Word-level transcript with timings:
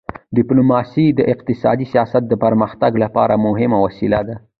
ډیپلوماسي 0.37 1.05
د 1.17 1.19
اقتصادي 1.33 1.85
سیاست 1.93 2.23
د 2.27 2.33
پرمختګ 2.43 2.91
لپاره 3.03 3.35
مهمه 3.45 3.77
وسیله 3.85 4.19
ده. 4.27 4.35